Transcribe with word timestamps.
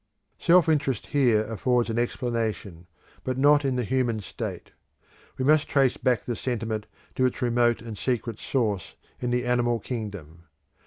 Self 0.39 0.67
interest 0.67 1.05
here 1.05 1.43
affords 1.43 1.91
an 1.91 1.99
explanation, 1.99 2.87
but 3.23 3.37
not 3.37 3.63
in 3.63 3.75
the 3.75 3.83
human 3.83 4.19
state; 4.19 4.71
we 5.37 5.45
must 5.45 5.67
trace 5.67 5.95
back 5.95 6.23
the 6.25 6.35
sentiment 6.35 6.87
to 7.13 7.25
its 7.27 7.39
remote 7.43 7.83
and 7.83 7.95
secret 7.95 8.39
source 8.39 8.95
in 9.19 9.29
the 9.29 9.45
animal 9.45 9.77
kingdom. 9.79 10.45